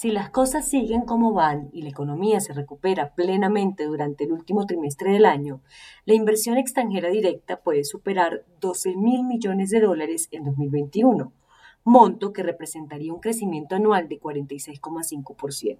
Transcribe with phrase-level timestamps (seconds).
[0.00, 4.64] Si las cosas siguen como van y la economía se recupera plenamente durante el último
[4.64, 5.60] trimestre del año,
[6.06, 11.34] la inversión extranjera directa puede superar 12 mil millones de dólares en 2021,
[11.84, 15.76] monto que representaría un crecimiento anual de 46,5%.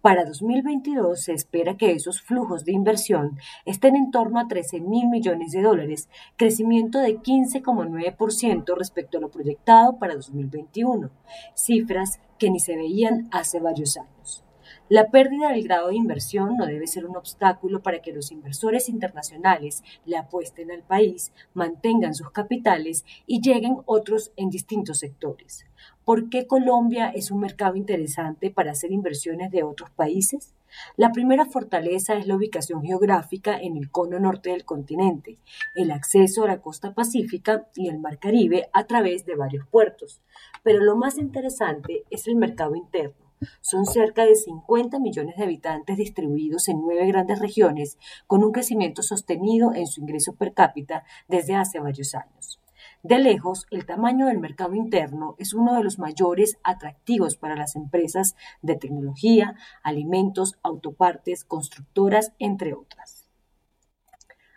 [0.00, 5.08] Para 2022 se espera que esos flujos de inversión estén en torno a 13 mil
[5.08, 11.10] millones de dólares, crecimiento de 15,9% respecto a lo proyectado para 2021,
[11.54, 14.44] cifras que ni se veían hace varios años.
[14.88, 18.88] La pérdida del grado de inversión no debe ser un obstáculo para que los inversores
[18.88, 25.64] internacionales le apuesten al país, mantengan sus capitales y lleguen otros en distintos sectores.
[26.04, 30.52] ¿Por qué Colombia es un mercado interesante para hacer inversiones de otros países?
[30.96, 35.38] La primera fortaleza es la ubicación geográfica en el cono norte del continente,
[35.74, 40.20] el acceso a la costa pacífica y el mar Caribe a través de varios puertos.
[40.62, 45.96] Pero lo más interesante es el mercado interno son cerca de 50 millones de habitantes
[45.96, 51.54] distribuidos en nueve grandes regiones, con un crecimiento sostenido en su ingreso per cápita desde
[51.54, 52.60] hace varios años.
[53.02, 57.74] De lejos, el tamaño del mercado interno es uno de los mayores atractivos para las
[57.74, 63.21] empresas de tecnología, alimentos, autopartes, constructoras, entre otras.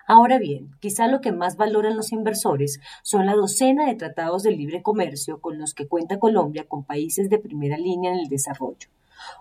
[0.08, 4.52] Ahora bien, quizá lo que más valoran los inversores son la docena de tratados de
[4.52, 8.88] libre comercio con los que cuenta Colombia con países de primera línea en el desarrollo.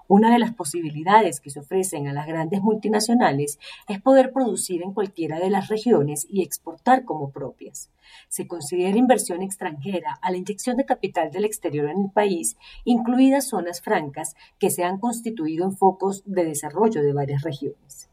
[0.08, 4.94] Una de las posibilidades que se ofrecen a las grandes multinacionales es poder producir en
[4.94, 7.90] cualquiera de las regiones y exportar como propias.
[8.28, 13.48] Se considera inversión extranjera a la inyección de capital del exterior en el país, incluidas
[13.48, 18.08] zonas francas que se han constituido en focos de desarrollo de varias regiones.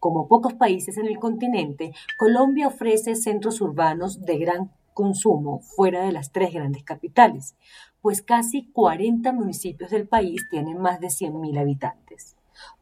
[0.00, 6.10] Como pocos países en el continente, Colombia ofrece centros urbanos de gran consumo fuera de
[6.10, 7.54] las tres grandes capitales,
[8.00, 11.99] pues casi 40 municipios del país tienen más de 100.000 habitantes.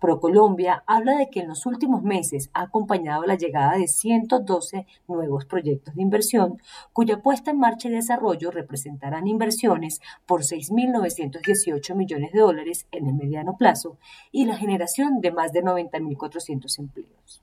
[0.00, 5.44] ProColombia habla de que en los últimos meses ha acompañado la llegada de 112 nuevos
[5.44, 6.60] proyectos de inversión,
[6.92, 13.14] cuya puesta en marcha y desarrollo representarán inversiones por 6.918 millones de dólares en el
[13.14, 13.98] mediano plazo
[14.32, 17.42] y la generación de más de 90.400 empleos.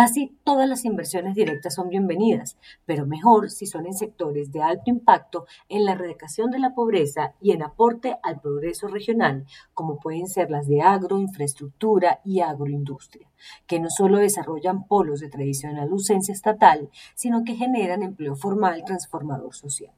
[0.00, 2.56] Casi todas las inversiones directas son bienvenidas,
[2.86, 7.34] pero mejor si son en sectores de alto impacto en la erradicación de la pobreza
[7.38, 9.44] y en aporte al progreso regional,
[9.74, 13.28] como pueden ser las de agro, infraestructura y agroindustria,
[13.66, 19.54] que no solo desarrollan polos de tradicional ausencia estatal, sino que generan empleo formal transformador
[19.54, 19.92] social.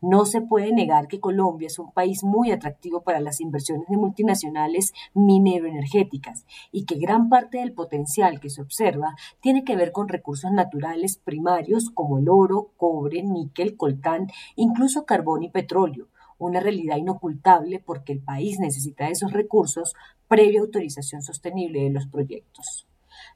[0.00, 3.96] No se puede negar que Colombia es un país muy atractivo para las inversiones de
[3.96, 10.08] multinacionales minero-energéticas y que gran parte del potencial que se observa tiene que ver con
[10.08, 16.96] recursos naturales primarios como el oro, cobre, níquel, coltán, incluso carbón y petróleo, una realidad
[16.96, 19.94] inocultable porque el país necesita esos recursos
[20.28, 22.86] previa autorización sostenible de los proyectos.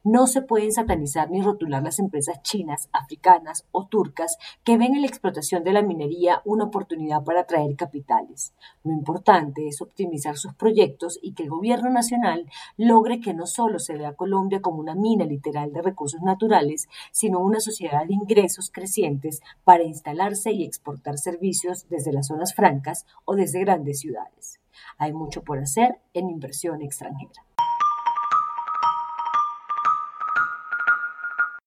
[0.09, 5.00] No se pueden satanizar ni rotular las empresas chinas, africanas o turcas que ven en
[5.00, 8.55] la explotación de la minería una oportunidad para atraer capitales.
[8.84, 13.81] Lo importante es optimizar sus proyectos y que el gobierno nacional logre que no solo
[13.81, 18.15] se vea a Colombia como una mina literal de recursos naturales, sino una sociedad de
[18.15, 24.61] ingresos crecientes para instalarse y exportar servicios desde las zonas francas o desde grandes ciudades.
[24.99, 27.46] Hay mucho por hacer en inversión extranjera.